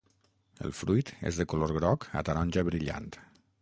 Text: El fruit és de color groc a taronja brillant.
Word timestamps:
El 0.69 0.73
fruit 0.77 1.11
és 1.33 1.39
de 1.43 1.47
color 1.53 1.77
groc 1.79 2.09
a 2.23 2.27
taronja 2.31 2.69
brillant. 2.73 3.17